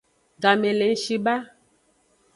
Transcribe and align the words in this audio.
Game 0.41 0.69
le 0.79 0.85
ng 0.91 0.97
shi 1.03 1.15
ba. 1.25 1.35